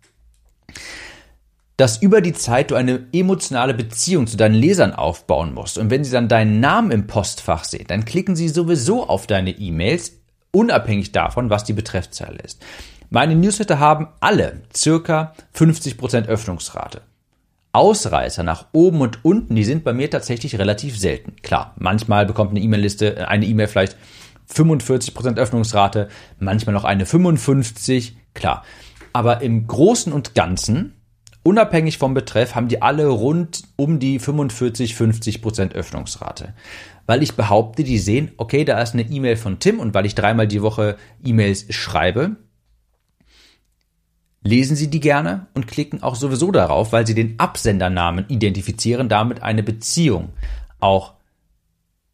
dass 1.78 2.02
über 2.02 2.22
die 2.22 2.34
Zeit 2.34 2.72
du 2.72 2.76
eine 2.76 3.08
emotionale 3.14 3.74
Beziehung 3.74 4.28
zu 4.28 4.38
deinen 4.38 4.56
Lesern 4.56 4.94
aufbauen 4.94 5.54
musst. 5.54 5.78
Und 5.78 5.90
wenn 5.90 6.04
sie 6.04 6.12
dann 6.12 6.28
deinen 6.28 6.60
Namen 6.60 6.92
im 6.92 7.08
Postfach 7.08 7.64
sehen, 7.64 7.86
dann 7.88 8.06
klicken 8.06 8.36
sie 8.36 8.50
sowieso 8.50 9.08
auf 9.08 9.26
deine 9.26 9.52
E-Mails, 9.52 10.14
unabhängig 10.52 11.12
davon, 11.12 11.50
was 11.50 11.64
die 11.64 11.74
Betreffzeile 11.74 12.40
ist. 12.44 12.64
Meine 13.10 13.36
Newsletter 13.36 13.80
haben 13.80 14.08
alle 14.20 14.62
circa 14.76 15.34
50% 15.56 16.28
Öffnungsrate. 16.28 17.02
Ausreißer 17.72 18.44
nach 18.44 18.68
oben 18.72 19.02
und 19.02 19.26
unten, 19.26 19.56
die 19.56 19.64
sind 19.64 19.84
bei 19.84 19.94
mir 19.94 20.10
tatsächlich 20.12 20.60
relativ 20.60 20.98
selten. 20.98 21.36
Klar, 21.42 21.74
manchmal 21.80 22.28
bekommt 22.28 22.52
eine 22.52 22.60
E-Mail-Liste, 22.60 23.18
äh, 23.18 23.24
eine 23.24 23.48
E-Mail 23.48 23.68
vielleicht 23.68 23.98
45% 24.52 25.38
Öffnungsrate, 25.38 26.10
manchmal 26.40 26.74
noch 26.74 26.84
eine 26.84 27.08
55, 27.08 28.16
klar. 28.36 28.64
Aber 29.12 29.42
im 29.42 29.66
Großen 29.66 30.14
und 30.14 30.36
Ganzen 30.36 30.94
unabhängig 31.44 31.98
vom 31.98 32.14
Betreff 32.14 32.56
haben 32.56 32.68
die 32.68 32.82
alle 32.82 33.08
rund 33.08 33.64
um 33.76 34.00
die 34.00 34.20
45, 34.20 34.96
50 34.96 35.42
Prozent 35.42 35.76
Öffnungsrate. 35.76 36.54
Weil 37.06 37.22
ich 37.22 37.36
behaupte, 37.36 37.84
die 37.84 38.00
sehen, 38.00 38.32
okay, 38.38 38.64
da 38.64 38.82
ist 38.82 38.94
eine 38.94 39.04
E-Mail 39.04 39.36
von 39.36 39.60
Tim 39.60 39.80
und 39.80 39.94
weil 39.94 40.06
ich 40.06 40.16
dreimal 40.16 40.48
die 40.48 40.62
Woche 40.62 40.98
E-Mails 41.24 41.66
schreibe, 41.74 42.38
lesen 44.42 44.76
Sie 44.76 44.90
die 44.90 45.00
gerne 45.00 45.48
und 45.54 45.68
klicken 45.68 46.02
auch 46.02 46.16
sowieso 46.16 46.52
darauf, 46.52 46.92
weil 46.92 47.06
Sie 47.06 47.16
den 47.16 47.40
Absendernamen 47.40 48.26
identifizieren, 48.30 49.10
damit 49.10 49.44
eine 49.44 49.64
Beziehung 49.64 50.30
auch 50.80 51.14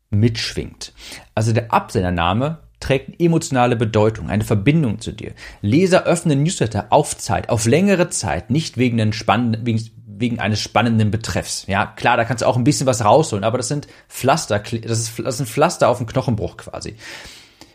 mitschwingt. 0.10 0.94
Also 1.36 1.54
der 1.54 1.72
Absendername 1.72 2.60
trägt 2.80 3.22
emotionale 3.22 3.76
Bedeutung, 3.76 4.30
eine 4.30 4.44
Verbindung 4.44 5.00
zu 5.00 5.12
dir. 5.12 5.34
Leser 5.62 6.04
öffnen 6.04 6.44
Newsletter 6.44 6.88
auf 6.90 7.18
Zeit, 7.18 7.50
auf 7.50 7.66
längere 7.66 8.10
Zeit, 8.10 8.50
nicht 8.50 8.78
wegen, 8.78 8.98
wegen, 8.98 9.90
wegen 10.06 10.40
eines 10.40 10.62
spannenden 10.62 11.12
Betreffs. 11.12 11.66
Ja, 11.68 11.86
klar, 11.86 12.18
da 12.18 12.26
kannst 12.26 12.42
du 12.42 12.48
auch 12.48 12.58
ein 12.58 12.64
bisschen 12.64 12.88
was 12.88 13.04
rausholen, 13.04 13.44
aber 13.44 13.58
das 13.58 13.68
sind 13.68 13.88
Pflaster, 14.08 14.60
das, 14.60 15.00
ist, 15.00 15.20
das 15.20 15.38
sind 15.38 15.50
Pflaster 15.50 15.90
auf 15.90 15.98
dem 15.98 16.08
Knochenbruch 16.08 16.58
quasi. 16.58 16.96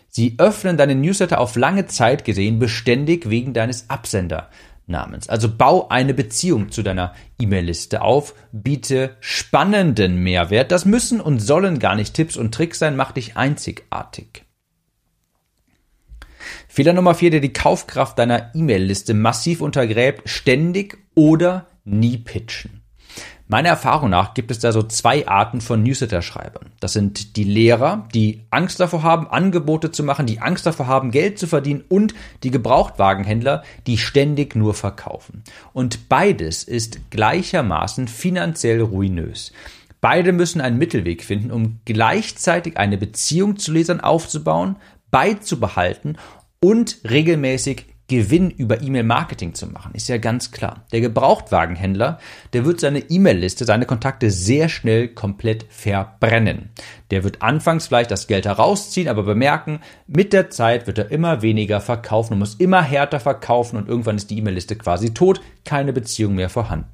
Sie 0.09 0.37
öffnen 0.39 0.77
deine 0.77 0.95
Newsletter 0.95 1.41
auf 1.41 1.57
lange 1.57 1.87
Zeit 1.87 2.25
gesehen 2.25 2.61
beständig 2.61 3.29
wegen 3.31 3.53
deines 3.53 3.91
Absendernamens. 3.91 5.29
Also 5.29 5.53
bau 5.53 5.89
eine 5.89 6.15
Beziehung 6.15 6.71
zu 6.71 6.83
deiner 6.83 7.15
E-Mail-Liste 7.41 8.01
auf, 8.01 8.35
biete 8.53 9.17
spannenden 9.19 10.23
Mehrwert. 10.23 10.71
Das 10.71 10.85
müssen 10.85 11.21
und 11.21 11.41
sollen 11.41 11.81
gar 11.81 11.97
nicht 11.97 12.15
Tipps 12.15 12.37
und 12.37 12.55
Tricks 12.55 12.79
sein, 12.79 12.95
mach 12.95 13.11
dich 13.11 13.37
einzigartig. 13.37 14.44
Fehler 16.69 16.93
Nummer 16.93 17.15
vier, 17.15 17.31
der 17.31 17.41
die 17.41 17.53
Kaufkraft 17.53 18.19
deiner 18.19 18.55
E-Mail-Liste 18.55 19.15
massiv 19.15 19.61
untergräbt, 19.61 20.29
ständig 20.29 20.99
oder 21.15 21.67
nie 21.85 22.19
pitchen. 22.19 22.85
Meiner 23.47 23.69
Erfahrung 23.69 24.09
nach 24.09 24.33
gibt 24.33 24.51
es 24.51 24.59
da 24.59 24.73
so 24.73 24.83
zwei 24.83 25.29
Arten 25.29 25.61
von 25.61 25.83
Newsletter-Schreibern. 25.83 26.73
Das 26.81 26.95
sind 26.95 27.37
die 27.37 27.45
Lehrer, 27.45 28.09
die 28.15 28.47
Angst 28.49 28.81
davor 28.81 29.03
haben, 29.03 29.29
Angebote 29.29 29.91
zu 29.91 30.03
machen, 30.03 30.25
die 30.25 30.41
Angst 30.41 30.65
davor 30.65 30.87
haben, 30.87 31.11
Geld 31.11 31.39
zu 31.39 31.47
verdienen 31.47 31.85
und 31.89 32.15
die 32.43 32.51
Gebrauchtwagenhändler, 32.51 33.63
die 33.87 33.99
ständig 33.99 34.57
nur 34.57 34.73
verkaufen. 34.73 35.45
Und 35.75 36.09
beides 36.09 36.65
ist 36.65 37.11
gleichermaßen 37.11 38.09
finanziell 38.09 38.81
ruinös. 38.81 39.53
Beide 40.01 40.33
müssen 40.33 40.63
einen 40.63 40.79
Mittelweg 40.79 41.23
finden, 41.23 41.51
um 41.51 41.81
gleichzeitig 41.85 42.79
eine 42.79 42.97
Beziehung 42.97 43.59
zu 43.59 43.73
Lesern 43.73 44.01
aufzubauen, 44.01 44.77
beizubehalten 45.11 46.17
und 46.65 46.97
regelmäßig 47.11 47.85
Gewinn 48.09 48.49
über 48.49 48.81
E-Mail-Marketing 48.81 49.53
zu 49.53 49.67
machen, 49.67 49.93
ist 49.95 50.09
ja 50.09 50.17
ganz 50.17 50.51
klar. 50.51 50.87
Der 50.93 51.03
Gebrauchtwagenhändler, 51.03 52.19
der 52.55 52.65
wird 52.65 52.81
seine 52.81 53.01
E-Mail-Liste, 53.01 53.67
seine 53.67 53.85
Kontakte 53.85 54.31
sehr 54.31 54.71
schnell 54.71 55.09
komplett 55.09 55.67
verbrennen. 55.69 56.71
Der 57.11 57.23
wird 57.23 57.43
anfangs 57.43 57.89
vielleicht 57.89 58.11
das 58.11 58.29
Geld 58.29 58.47
herausziehen, 58.47 59.09
aber 59.09 59.25
bemerken, 59.25 59.81
mit 60.07 60.33
der 60.33 60.49
Zeit 60.49 60.87
wird 60.87 60.97
er 60.97 61.11
immer 61.11 61.43
weniger 61.43 61.83
verkaufen 61.83 62.33
und 62.33 62.39
muss 62.39 62.55
immer 62.55 62.81
härter 62.81 63.21
verkaufen 63.21 63.77
und 63.77 63.87
irgendwann 63.87 64.17
ist 64.17 64.31
die 64.31 64.39
E-Mail-Liste 64.39 64.77
quasi 64.77 65.13
tot, 65.13 65.43
keine 65.67 65.93
Beziehung 65.93 66.35
mehr 66.35 66.49
vorhanden. 66.49 66.94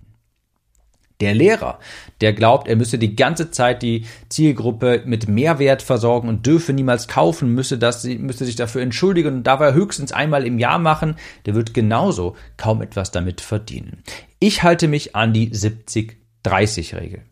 Der 1.21 1.35
Lehrer, 1.35 1.79
der 2.21 2.33
glaubt, 2.33 2.67
er 2.67 2.77
müsse 2.77 2.99
die 2.99 3.15
ganze 3.15 3.50
Zeit 3.50 3.83
die 3.83 4.07
Zielgruppe 4.29 5.03
mit 5.05 5.29
Mehrwert 5.29 5.83
versorgen 5.83 6.29
und 6.29 6.47
dürfe 6.47 6.73
niemals 6.73 7.09
kaufen, 7.09 7.55
müsse 7.55 7.77
das, 7.77 8.05
müsste 8.05 8.47
sich 8.47 8.57
dafür 8.57 8.81
entschuldigen 8.81 9.37
und 9.37 9.43
darf 9.45 9.61
er 9.61 9.75
höchstens 9.75 10.12
einmal 10.12 10.47
im 10.47 10.59
Jahr 10.59 10.79
machen, 10.79 11.17
der 11.45 11.55
wird 11.55 11.75
genauso 11.75 12.37
kaum 12.57 12.81
etwas 12.81 13.11
damit 13.11 13.41
verdienen. 13.43 14.03
Ich 14.39 14.62
halte 14.62 14.89
mich 14.89 15.15
an 15.15 15.35
die 15.35 15.50
70-30-Regel. 15.50 17.23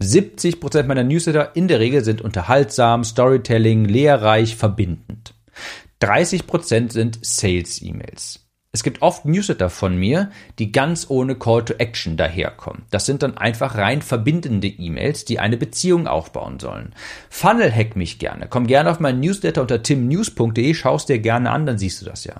70 0.00 0.60
Prozent 0.60 0.88
meiner 0.88 1.04
Newsletter 1.04 1.56
in 1.56 1.68
der 1.68 1.80
Regel 1.80 2.04
sind 2.04 2.20
unterhaltsam, 2.20 3.04
Storytelling, 3.04 3.86
lehrreich, 3.86 4.56
verbindend. 4.56 5.34
30 6.00 6.46
Prozent 6.46 6.92
sind 6.92 7.24
Sales-E-Mails. 7.24 8.43
Es 8.74 8.82
gibt 8.82 9.02
oft 9.02 9.24
Newsletter 9.24 9.70
von 9.70 9.96
mir, 9.96 10.32
die 10.58 10.72
ganz 10.72 11.06
ohne 11.08 11.36
Call 11.36 11.64
to 11.64 11.74
Action 11.74 12.16
daherkommen. 12.16 12.82
Das 12.90 13.06
sind 13.06 13.22
dann 13.22 13.38
einfach 13.38 13.76
rein 13.76 14.02
verbindende 14.02 14.66
E-Mails, 14.66 15.24
die 15.24 15.38
eine 15.38 15.56
Beziehung 15.56 16.08
aufbauen 16.08 16.58
sollen. 16.58 16.92
Funnel 17.30 17.72
hack 17.72 17.94
mich 17.94 18.18
gerne. 18.18 18.48
Komm 18.50 18.66
gerne 18.66 18.90
auf 18.90 18.98
meinen 18.98 19.20
Newsletter 19.20 19.62
unter 19.62 19.84
timnews.de, 19.84 20.74
schaust 20.74 21.08
dir 21.08 21.20
gerne 21.20 21.52
an, 21.52 21.66
dann 21.66 21.78
siehst 21.78 22.02
du 22.02 22.06
das 22.06 22.24
ja. 22.24 22.34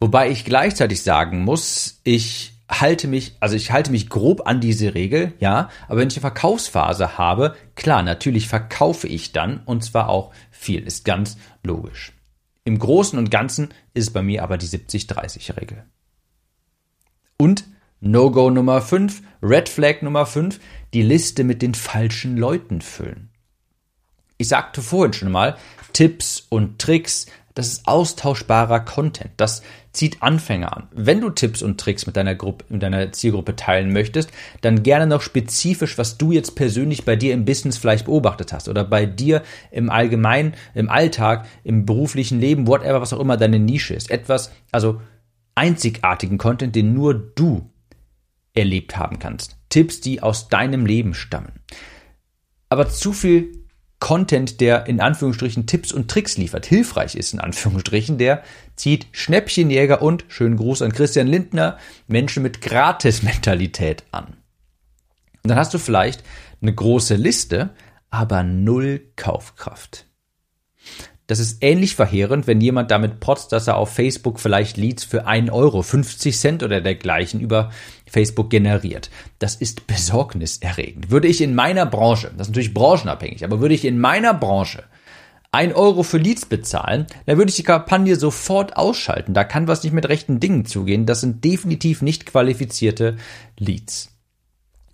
Wobei 0.00 0.30
ich 0.30 0.46
gleichzeitig 0.46 1.02
sagen 1.02 1.44
muss, 1.44 2.00
ich 2.02 2.54
halte 2.70 3.08
mich, 3.08 3.36
also 3.40 3.56
ich 3.56 3.72
halte 3.72 3.90
mich 3.90 4.08
grob 4.08 4.46
an 4.46 4.62
diese 4.62 4.94
Regel, 4.94 5.34
ja, 5.38 5.68
aber 5.86 5.98
wenn 5.98 6.08
ich 6.08 6.16
eine 6.16 6.22
Verkaufsphase 6.22 7.18
habe, 7.18 7.56
klar, 7.74 8.02
natürlich 8.02 8.48
verkaufe 8.48 9.06
ich 9.06 9.32
dann 9.32 9.60
und 9.66 9.84
zwar 9.84 10.08
auch 10.08 10.32
viel, 10.50 10.82
ist 10.86 11.04
ganz 11.04 11.36
logisch. 11.62 12.14
Im 12.64 12.78
Großen 12.78 13.18
und 13.18 13.30
Ganzen 13.30 13.70
ist 13.94 14.08
es 14.08 14.12
bei 14.12 14.22
mir 14.22 14.42
aber 14.42 14.56
die 14.56 14.66
70-30-Regel. 14.66 15.84
Und 17.36 17.64
No-Go 18.00 18.50
Nummer 18.50 18.80
5, 18.80 19.22
Red 19.42 19.68
Flag 19.68 20.02
Nummer 20.02 20.26
5, 20.26 20.60
die 20.92 21.02
Liste 21.02 21.44
mit 21.44 21.62
den 21.62 21.74
falschen 21.74 22.36
Leuten 22.36 22.80
füllen. 22.80 23.30
Ich 24.38 24.48
sagte 24.48 24.82
vorhin 24.82 25.12
schon 25.12 25.30
mal, 25.30 25.56
Tipps 25.92 26.46
und 26.48 26.80
Tricks, 26.80 27.26
das 27.54 27.68
ist 27.68 27.86
austauschbarer 27.86 28.80
Content. 28.80 29.30
Das 29.36 29.62
zieht 29.92 30.22
Anfänger 30.22 30.76
an. 30.76 30.88
Wenn 30.92 31.20
du 31.20 31.30
Tipps 31.30 31.62
und 31.62 31.78
Tricks 31.78 32.06
mit 32.06 32.16
deiner 32.16 32.34
Gruppe, 32.34 32.64
mit 32.70 32.82
deiner 32.82 33.12
Zielgruppe 33.12 33.56
teilen 33.56 33.92
möchtest, 33.92 34.30
dann 34.62 34.82
gerne 34.82 35.06
noch 35.06 35.20
spezifisch, 35.20 35.98
was 35.98 36.16
du 36.16 36.32
jetzt 36.32 36.54
persönlich 36.54 37.04
bei 37.04 37.16
dir 37.16 37.34
im 37.34 37.44
Business 37.44 37.76
vielleicht 37.76 38.06
beobachtet 38.06 38.52
hast 38.52 38.68
oder 38.68 38.84
bei 38.84 39.06
dir 39.06 39.42
im 39.70 39.90
Allgemeinen, 39.90 40.54
im 40.74 40.88
Alltag, 40.88 41.46
im 41.62 41.84
beruflichen 41.84 42.40
Leben, 42.40 42.66
whatever, 42.66 43.00
was 43.00 43.12
auch 43.12 43.20
immer 43.20 43.36
deine 43.36 43.58
Nische 43.58 43.94
ist. 43.94 44.10
Etwas, 44.10 44.50
also 44.70 45.00
einzigartigen 45.54 46.38
Content, 46.38 46.74
den 46.74 46.94
nur 46.94 47.14
du 47.14 47.70
erlebt 48.54 48.96
haben 48.96 49.18
kannst. 49.18 49.56
Tipps, 49.68 50.00
die 50.00 50.22
aus 50.22 50.48
deinem 50.48 50.86
Leben 50.86 51.14
stammen. 51.14 51.52
Aber 52.68 52.88
zu 52.88 53.12
viel 53.12 53.61
Content, 54.02 54.60
der 54.60 54.88
in 54.88 55.00
Anführungsstrichen 55.00 55.68
Tipps 55.68 55.92
und 55.92 56.10
Tricks 56.10 56.36
liefert, 56.36 56.66
hilfreich 56.66 57.14
ist 57.14 57.34
in 57.34 57.38
Anführungsstrichen, 57.38 58.18
der 58.18 58.42
zieht 58.74 59.06
Schnäppchenjäger 59.12 60.02
und, 60.02 60.24
schönen 60.26 60.56
Gruß 60.56 60.82
an 60.82 60.90
Christian 60.90 61.28
Lindner, 61.28 61.78
Menschen 62.08 62.42
mit 62.42 62.60
Gratis-Mentalität 62.60 64.02
an. 64.10 64.24
Und 65.44 65.50
dann 65.50 65.56
hast 65.56 65.72
du 65.72 65.78
vielleicht 65.78 66.24
eine 66.60 66.74
große 66.74 67.14
Liste, 67.14 67.70
aber 68.10 68.42
null 68.42 69.12
Kaufkraft. 69.14 70.06
Das 71.32 71.38
ist 71.38 71.64
ähnlich 71.64 71.94
verheerend, 71.96 72.46
wenn 72.46 72.60
jemand 72.60 72.90
damit 72.90 73.18
protzt, 73.18 73.52
dass 73.52 73.66
er 73.66 73.78
auf 73.78 73.88
Facebook 73.88 74.38
vielleicht 74.38 74.76
Leads 74.76 75.02
für 75.02 75.26
1 75.26 75.50
Euro, 75.50 75.80
50 75.80 76.38
Cent 76.38 76.62
oder 76.62 76.82
dergleichen 76.82 77.40
über 77.40 77.70
Facebook 78.04 78.50
generiert. 78.50 79.08
Das 79.38 79.54
ist 79.54 79.86
besorgniserregend. 79.86 81.10
Würde 81.10 81.28
ich 81.28 81.40
in 81.40 81.54
meiner 81.54 81.86
Branche, 81.86 82.30
das 82.36 82.48
ist 82.48 82.50
natürlich 82.50 82.74
branchenabhängig, 82.74 83.46
aber 83.46 83.60
würde 83.60 83.74
ich 83.74 83.86
in 83.86 83.98
meiner 83.98 84.34
Branche 84.34 84.84
1 85.52 85.74
Euro 85.74 86.02
für 86.02 86.18
Leads 86.18 86.44
bezahlen, 86.44 87.06
dann 87.24 87.38
würde 87.38 87.48
ich 87.48 87.56
die 87.56 87.62
Kampagne 87.62 88.16
sofort 88.16 88.76
ausschalten. 88.76 89.32
Da 89.32 89.44
kann 89.44 89.66
was 89.66 89.84
nicht 89.84 89.94
mit 89.94 90.10
rechten 90.10 90.38
Dingen 90.38 90.66
zugehen. 90.66 91.06
Das 91.06 91.22
sind 91.22 91.42
definitiv 91.44 92.02
nicht 92.02 92.26
qualifizierte 92.26 93.16
Leads. 93.58 94.11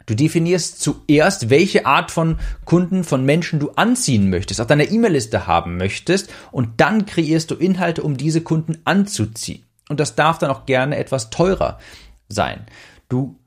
Du 0.08 0.16
definierst 0.16 0.80
zuerst, 0.80 1.50
welche 1.50 1.84
Art 1.84 2.10
von 2.10 2.38
Kunden, 2.64 3.04
von 3.04 3.26
Menschen 3.26 3.60
du 3.60 3.72
anziehen 3.72 4.30
möchtest, 4.30 4.58
auf 4.58 4.66
deiner 4.66 4.90
E-Mail-Liste 4.90 5.46
haben 5.46 5.76
möchtest 5.76 6.32
und 6.50 6.80
dann 6.80 7.04
kreierst 7.04 7.50
du 7.50 7.56
Inhalte, 7.56 8.02
um 8.02 8.16
diese 8.16 8.40
Kunden 8.40 8.78
anzuziehen. 8.84 9.64
Und 9.90 10.00
das 10.00 10.14
darf 10.14 10.38
dann 10.38 10.50
auch 10.50 10.64
gerne 10.64 10.96
etwas 10.96 11.28
teurer 11.28 11.78
sein. 12.26 12.64
Du 13.10 13.38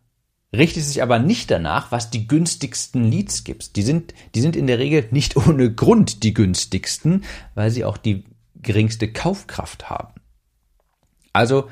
richtest 0.54 0.92
dich 0.92 1.02
aber 1.02 1.18
nicht 1.18 1.50
danach, 1.50 1.92
was 1.92 2.12
die 2.12 2.28
günstigsten 2.28 3.10
Leads 3.10 3.44
gibt. 3.44 3.76
Die 3.76 3.82
sind, 3.82 4.14
die 4.36 4.42
sind 4.42 4.56
in 4.56 4.68
der 4.68 4.78
Regel 4.78 5.08
nicht 5.10 5.36
ohne 5.48 5.74
Grund 5.74 6.22
die 6.22 6.36
günstigsten, 6.36 7.24
weil 7.56 7.72
sie 7.72 7.86
auch 7.86 7.98
die 7.98 8.26
geringste 8.54 9.12
Kaufkraft 9.12 9.90
haben. 9.90 10.14
Also 11.34 11.70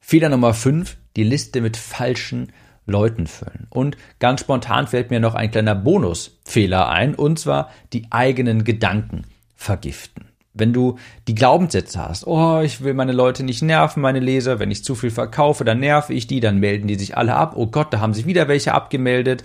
Fehler 0.00 0.30
Nummer 0.30 0.52
5, 0.52 0.96
die 1.14 1.22
Liste 1.22 1.60
mit 1.60 1.76
falschen 1.76 2.50
Leuten 2.86 3.26
füllen. 3.26 3.66
Und 3.70 3.96
ganz 4.18 4.40
spontan 4.40 4.86
fällt 4.86 5.10
mir 5.10 5.20
noch 5.20 5.34
ein 5.34 5.50
kleiner 5.50 5.74
Bonusfehler 5.74 6.88
ein, 6.88 7.14
und 7.14 7.38
zwar 7.38 7.70
die 7.92 8.06
eigenen 8.10 8.64
Gedanken 8.64 9.24
vergiften. 9.54 10.26
Wenn 10.54 10.74
du 10.74 10.98
die 11.28 11.34
Glaubenssätze 11.34 12.06
hast, 12.06 12.26
oh, 12.26 12.60
ich 12.60 12.82
will 12.82 12.92
meine 12.92 13.12
Leute 13.12 13.42
nicht 13.42 13.62
nerven, 13.62 14.02
meine 14.02 14.20
Leser, 14.20 14.58
wenn 14.58 14.70
ich 14.70 14.84
zu 14.84 14.94
viel 14.94 15.10
verkaufe, 15.10 15.64
dann 15.64 15.80
nerve 15.80 16.12
ich 16.12 16.26
die, 16.26 16.40
dann 16.40 16.58
melden 16.58 16.88
die 16.88 16.96
sich 16.96 17.16
alle 17.16 17.36
ab, 17.36 17.54
oh 17.56 17.68
Gott, 17.68 17.94
da 17.94 18.00
haben 18.00 18.12
sich 18.12 18.26
wieder 18.26 18.48
welche 18.48 18.74
abgemeldet, 18.74 19.44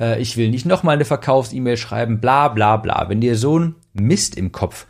äh, 0.00 0.18
ich 0.20 0.38
will 0.38 0.48
nicht 0.48 0.64
nochmal 0.64 0.94
eine 0.94 1.04
Verkaufs-E-Mail 1.04 1.76
schreiben, 1.76 2.20
bla 2.20 2.48
bla 2.48 2.78
bla. 2.78 3.10
Wenn 3.10 3.20
dir 3.20 3.36
so 3.36 3.58
ein 3.58 3.74
Mist 3.92 4.36
im 4.36 4.50
Kopf 4.52 4.86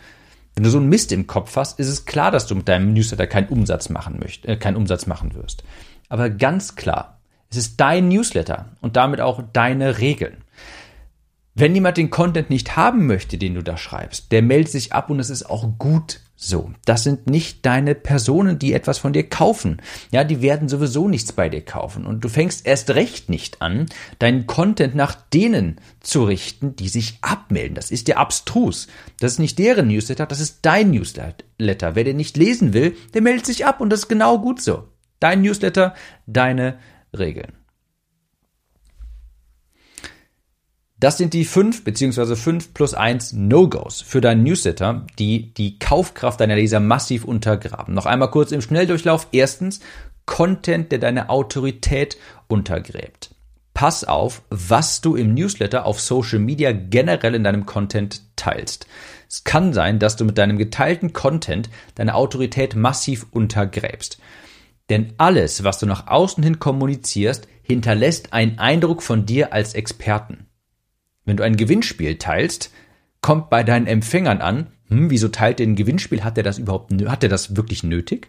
wenn 0.57 0.65
du 0.65 0.71
so 0.71 0.79
einen 0.79 0.88
Mist 0.88 1.12
im 1.12 1.26
Kopf 1.26 1.55
hast, 1.57 1.79
ist 1.79 1.88
es 1.88 2.07
klar, 2.07 2.31
dass 2.31 2.47
du 2.47 2.55
mit 2.55 2.67
deinem 2.67 2.95
Newsletter 2.95 3.26
keinen 3.26 3.49
Umsatz 3.49 3.91
machen 3.91 4.19
möchtest, 4.19 4.49
äh, 4.49 4.57
keinen 4.57 4.76
Umsatz 4.76 5.07
machen 5.07 5.35
wirst. 5.35 5.65
Aber 6.09 6.31
ganz 6.31 6.76
klar, 6.76 7.16
es 7.50 7.57
ist 7.57 7.81
dein 7.81 8.09
Newsletter 8.09 8.71
und 8.81 8.97
damit 8.97 9.21
auch 9.21 9.43
deine 9.53 9.99
Regeln. 9.99 10.38
Wenn 11.55 11.75
jemand 11.75 11.97
den 11.97 12.11
Content 12.11 12.50
nicht 12.50 12.76
haben 12.76 13.07
möchte, 13.07 13.38
den 13.38 13.55
du 13.55 13.62
da 13.62 13.79
schreibst, 13.79 14.31
der 14.31 14.43
meldet 14.43 14.73
sich 14.73 14.93
ab 14.93 15.09
und 15.09 15.21
es 15.21 15.31
ist 15.31 15.49
auch 15.49 15.79
gut 15.79 16.21
so. 16.37 16.71
Das 16.85 17.03
sind 17.03 17.31
nicht 17.31 17.65
deine 17.65 17.95
Personen, 17.95 18.59
die 18.59 18.75
etwas 18.75 18.99
von 18.99 19.15
dir 19.15 19.26
kaufen. 19.26 19.81
Ja, 20.11 20.23
die 20.23 20.43
werden 20.43 20.69
sowieso 20.69 21.09
nichts 21.09 21.33
bei 21.33 21.49
dir 21.49 21.62
kaufen. 21.62 22.05
Und 22.05 22.23
du 22.23 22.29
fängst 22.29 22.67
erst 22.67 22.91
recht 22.91 23.31
nicht 23.31 23.62
an, 23.62 23.87
deinen 24.19 24.47
Content 24.47 24.95
nach 24.95 25.15
denen 25.33 25.81
zu 26.00 26.25
richten, 26.25 26.76
die 26.76 26.91
sich 26.91 27.19
abmelden. 27.23 27.75
Das 27.75 27.91
ist 27.91 28.07
dir 28.07 28.19
abstrus. 28.19 28.87
Das 29.19 29.33
ist 29.33 29.38
nicht 29.38 29.59
deren 29.59 29.88
Newsletter, 29.88 30.26
das 30.26 30.41
ist 30.41 30.59
dein 30.61 30.91
Newsletter. 30.91 31.95
Wer 31.95 32.05
den 32.05 32.19
nicht 32.19 32.37
lesen 32.37 32.75
will, 32.75 32.95
der 33.15 33.23
meldet 33.23 33.47
sich 33.47 33.65
ab 33.65 33.81
und 33.81 33.88
das 33.88 34.00
ist 34.00 34.09
genau 34.09 34.38
gut 34.38 34.61
so. 34.61 34.88
Dein 35.21 35.41
Newsletter, 35.41 35.95
deine 36.26 36.79
Regeln. 37.19 37.53
Das 40.99 41.19
sind 41.19 41.35
die 41.35 41.45
fünf 41.45 41.85
beziehungsweise 41.85 42.37
fünf 42.37 42.73
plus 42.73 42.95
eins 42.95 43.35
No-Gos 43.35 44.01
für 44.01 44.23
deinen 44.23 44.45
Newsletter, 44.45 45.07
die 45.19 45.53
die 45.53 45.79
Kaufkraft 45.79 46.41
deiner 46.41 46.57
Leser 46.57 46.81
massiv 46.81 47.25
untergraben. 47.25 47.95
Noch 47.95 48.07
einmal 48.07 48.31
kurz 48.31 48.51
im 48.51 48.63
Schnelldurchlauf. 48.63 49.29
Erstens, 49.33 49.81
Content, 50.25 50.91
der 50.93 50.99
deine 50.99 51.29
Autorität 51.29 52.17
untergräbt. 52.49 53.35
Pass 53.75 54.05
auf, 54.05 54.41
was 54.49 55.03
du 55.03 55.17
im 55.17 55.35
Newsletter 55.35 55.85
auf 55.85 56.01
Social 56.01 56.39
Media 56.39 56.73
generell 56.73 57.35
in 57.35 57.45
deinem 57.45 57.67
Content 57.67 58.23
teilst. 58.37 58.87
Es 59.29 59.45
kann 59.45 59.75
sein, 59.75 59.99
dass 59.99 60.17
du 60.17 60.25
mit 60.25 60.39
deinem 60.39 60.57
geteilten 60.57 61.13
Content 61.13 61.69
deine 61.95 62.15
Autorität 62.15 62.75
massiv 62.75 63.27
untergräbst. 63.33 64.19
Denn 64.88 65.14
alles, 65.19 65.64
was 65.64 65.78
du 65.78 65.87
nach 65.87 66.07
außen 66.07 66.43
hin 66.43 66.59
kommunizierst, 66.59 67.49
hinterlässt 67.62 68.33
einen 68.33 68.59
Eindruck 68.59 69.02
von 69.02 69.26
dir 69.26 69.52
als 69.52 69.75
Experten. 69.75 70.47
Wenn 71.25 71.37
du 71.37 71.43
ein 71.43 71.57
Gewinnspiel 71.57 72.19
teilst, 72.19 72.71
kommt 73.21 73.50
bei 73.50 73.64
deinen 73.64 73.88
Empfängern 73.88 74.40
an, 74.40 74.69
hm, 74.88 75.11
wieso 75.11 75.28
teilt 75.28 75.59
der 75.59 75.66
ein 75.66 75.75
Gewinnspiel? 75.75 76.23
Hat 76.23 76.38
er 76.38 76.45
das 76.45 76.59
überhaupt, 76.59 76.93
hat 77.07 77.23
er 77.23 77.28
das 77.28 77.57
wirklich 77.57 77.83
nötig? 77.83 78.28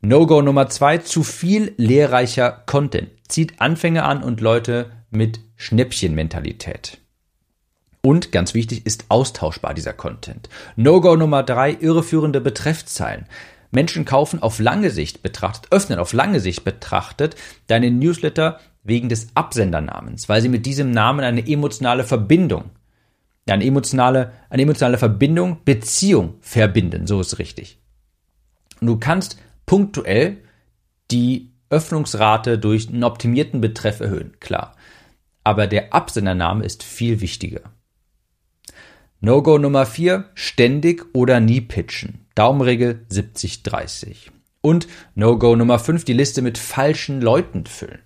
No-Go 0.00 0.42
Nummer 0.42 0.68
zwei, 0.68 0.98
zu 0.98 1.22
viel 1.22 1.72
lehrreicher 1.76 2.52
Content. 2.66 3.10
Zieht 3.26 3.60
Anfänger 3.60 4.04
an 4.04 4.22
und 4.22 4.40
Leute 4.40 4.90
mit 5.10 5.40
Schnäppchenmentalität. 5.56 6.98
Und 8.02 8.30
ganz 8.30 8.52
wichtig 8.52 8.84
ist 8.84 9.06
austauschbar 9.08 9.72
dieser 9.72 9.94
Content. 9.94 10.50
No-Go 10.76 11.16
Nummer 11.16 11.42
drei, 11.42 11.72
irreführende 11.72 12.42
Betreffzeilen. 12.42 13.26
Menschen 13.74 14.04
kaufen 14.04 14.42
auf 14.42 14.58
lange 14.58 14.90
Sicht 14.90 15.22
betrachtet, 15.22 15.70
öffnen 15.72 15.98
auf 15.98 16.12
lange 16.12 16.40
Sicht 16.40 16.64
betrachtet 16.64 17.36
deine 17.66 17.90
Newsletter 17.90 18.60
wegen 18.82 19.08
des 19.08 19.28
Absendernamens, 19.34 20.28
weil 20.28 20.42
sie 20.42 20.48
mit 20.48 20.66
diesem 20.66 20.90
Namen 20.90 21.24
eine 21.24 21.46
emotionale 21.46 22.04
Verbindung, 22.04 22.70
eine 23.48 23.64
emotionale, 23.64 24.32
eine 24.50 24.62
emotionale 24.62 24.98
Verbindung, 24.98 25.58
Beziehung 25.64 26.34
verbinden, 26.40 27.06
so 27.06 27.20
ist 27.20 27.38
richtig. 27.38 27.78
Und 28.80 28.86
du 28.86 28.98
kannst 28.98 29.38
punktuell 29.66 30.38
die 31.10 31.50
Öffnungsrate 31.70 32.58
durch 32.58 32.88
einen 32.88 33.04
optimierten 33.04 33.60
Betreff 33.60 34.00
erhöhen, 34.00 34.36
klar. 34.40 34.76
Aber 35.42 35.66
der 35.66 35.92
Absendername 35.92 36.64
ist 36.64 36.82
viel 36.82 37.20
wichtiger. 37.20 37.60
No-Go 39.20 39.58
Nummer 39.58 39.86
4, 39.86 40.26
ständig 40.34 41.04
oder 41.14 41.40
nie 41.40 41.60
pitchen. 41.60 42.23
Daumenregel 42.34 43.06
70-30. 43.10 44.30
Und 44.60 44.88
No-Go 45.14 45.56
Nummer 45.56 45.78
5, 45.78 46.04
die 46.04 46.14
Liste 46.14 46.42
mit 46.42 46.58
falschen 46.58 47.20
Leuten 47.20 47.66
füllen. 47.66 48.00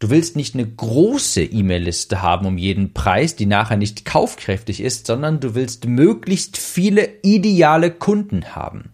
Du 0.00 0.10
willst 0.10 0.36
nicht 0.36 0.54
eine 0.54 0.66
große 0.66 1.42
E-Mail-Liste 1.42 2.22
haben 2.22 2.46
um 2.46 2.56
jeden 2.56 2.92
Preis, 2.92 3.34
die 3.34 3.46
nachher 3.46 3.76
nicht 3.76 4.04
kaufkräftig 4.04 4.80
ist, 4.80 5.06
sondern 5.06 5.40
du 5.40 5.54
willst 5.54 5.86
möglichst 5.86 6.56
viele 6.56 7.08
ideale 7.22 7.90
Kunden 7.90 8.54
haben. 8.54 8.92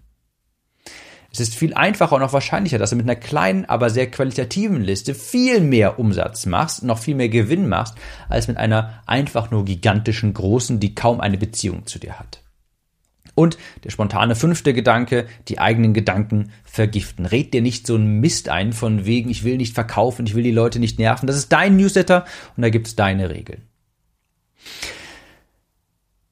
Es 1.31 1.41
ist 1.41 1.57
viel 1.57 1.75
einfacher 1.75 2.15
und 2.15 2.23
auch 2.23 2.33
wahrscheinlicher, 2.33 2.79
dass 2.79 2.91
du 2.91 2.97
mit 2.97 3.07
einer 3.07 3.17
kleinen, 3.17 3.65
aber 3.65 3.91
sehr 3.91 4.09
qualitativen 4.09 4.83
Liste 4.83 5.15
viel 5.15 5.61
mehr 5.61 5.99
Umsatz 5.99 6.47
machst, 6.47 6.85
noch 6.85 6.99
viel 6.99 7.17
mehr 7.17 7.29
Gewinn 7.29 7.69
machst, 7.69 7.97
als 8.29 8.47
mit 8.47 8.57
einer 8.57 9.03
einfach 9.05 9.51
nur 9.51 9.65
gigantischen 9.65 10.33
großen, 10.33 10.79
die 10.79 10.95
kaum 10.95 11.21
eine 11.21 11.37
Beziehung 11.37 11.87
zu 11.87 11.99
dir 11.99 12.21
hat. 12.21 12.44
Und 13.35 13.59
der 13.83 13.91
spontane 13.91 14.37
fünfte 14.37 14.73
Gedanke, 14.73 15.27
die 15.49 15.59
eigenen 15.59 15.95
Gedanken 15.95 16.53
vergiften. 16.65 17.27
Red 17.27 17.55
dir 17.55 17.63
nicht 17.63 17.87
so 17.87 17.95
einen 17.95 18.21
Mist 18.21 18.49
ein 18.49 18.73
von 18.73 19.07
wegen, 19.07 19.31
ich 19.31 19.45
will 19.45 19.57
nicht 19.57 19.75
verkaufen, 19.75 20.27
ich 20.27 20.35
will 20.35 20.43
die 20.43 20.51
Leute 20.51 20.79
nicht 20.79 20.99
nerven. 20.99 21.27
Das 21.27 21.37
ist 21.37 21.53
dein 21.53 21.77
Newsletter 21.77 22.25
und 22.57 22.63
da 22.63 22.71
gibt's 22.71 22.97
deine 22.97 23.31
Regeln. 23.31 23.63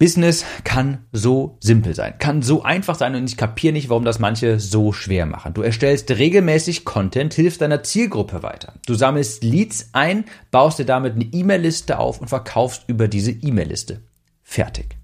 Business 0.02 0.44
kann 0.64 1.06
so 1.12 1.58
simpel 1.60 1.94
sein, 1.94 2.14
kann 2.18 2.42
so 2.42 2.64
einfach 2.64 2.96
sein 2.96 3.14
und 3.14 3.24
ich 3.30 3.36
kapiere 3.36 3.72
nicht, 3.72 3.88
warum 3.88 4.04
das 4.04 4.18
manche 4.18 4.58
so 4.58 4.92
schwer 4.92 5.26
machen. 5.26 5.54
Du 5.54 5.62
erstellst 5.62 6.10
regelmäßig 6.10 6.84
Content, 6.84 7.34
hilfst 7.34 7.60
deiner 7.60 7.84
Zielgruppe 7.84 8.42
weiter. 8.42 8.72
Du 8.84 8.94
sammelst 8.94 9.44
Leads 9.44 9.90
ein, 9.92 10.24
baust 10.50 10.80
dir 10.80 10.86
damit 10.86 11.14
eine 11.14 11.26
E-Mail-Liste 11.26 12.00
auf 12.00 12.20
und 12.20 12.26
verkaufst 12.26 12.82
über 12.88 13.06
diese 13.06 13.30
E-Mail-Liste. 13.30 14.00
Fertig. 14.42 14.96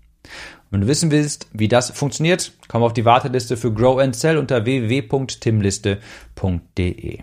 Wenn 0.71 0.83
du 0.83 0.87
wissen 0.87 1.11
willst, 1.11 1.49
wie 1.53 1.69
das 1.69 1.91
funktioniert, 1.91 2.53
komm 2.69 2.83
auf 2.83 2.93
die 2.93 3.05
Warteliste 3.05 3.57
für 3.57 3.73
Grow 3.73 3.99
and 3.99 4.15
Sell 4.15 4.37
unter 4.37 4.65
www.timliste.de. 4.65 7.19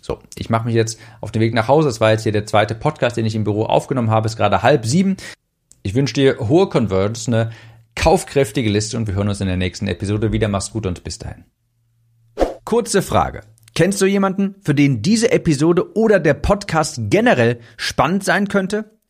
So, 0.00 0.18
ich 0.36 0.50
mache 0.50 0.66
mich 0.66 0.74
jetzt 0.74 0.98
auf 1.20 1.30
den 1.30 1.40
Weg 1.40 1.54
nach 1.54 1.68
Hause. 1.68 1.88
Das 1.88 2.00
war 2.00 2.10
jetzt 2.10 2.22
hier 2.22 2.32
der 2.32 2.46
zweite 2.46 2.74
Podcast, 2.74 3.16
den 3.16 3.26
ich 3.26 3.34
im 3.34 3.44
Büro 3.44 3.64
aufgenommen 3.64 4.10
habe. 4.10 4.26
Es 4.26 4.32
ist 4.32 4.38
gerade 4.38 4.62
halb 4.62 4.86
sieben. 4.86 5.16
Ich 5.82 5.94
wünsche 5.94 6.14
dir 6.14 6.48
hohe 6.48 6.68
Conversions, 6.68 7.28
eine 7.28 7.50
kaufkräftige 7.94 8.70
Liste 8.70 8.96
und 8.96 9.06
wir 9.06 9.14
hören 9.14 9.28
uns 9.28 9.40
in 9.40 9.46
der 9.46 9.56
nächsten 9.56 9.86
Episode 9.86 10.32
wieder. 10.32 10.48
Mach's 10.48 10.72
gut 10.72 10.86
und 10.86 11.04
bis 11.04 11.18
dahin. 11.18 11.44
Kurze 12.64 13.02
Frage. 13.02 13.42
Kennst 13.74 14.00
du 14.00 14.06
jemanden, 14.06 14.56
für 14.62 14.74
den 14.74 15.02
diese 15.02 15.32
Episode 15.32 15.96
oder 15.96 16.20
der 16.20 16.34
Podcast 16.34 16.98
generell 17.08 17.60
spannend 17.76 18.24
sein 18.24 18.48
könnte? 18.48 18.90